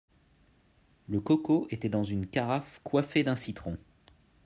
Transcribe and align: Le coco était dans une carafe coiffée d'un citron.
Le 1.09 1.21
coco 1.21 1.67
était 1.69 1.87
dans 1.87 2.03
une 2.03 2.25
carafe 2.25 2.81
coiffée 2.83 3.23
d'un 3.23 3.35
citron. 3.35 3.77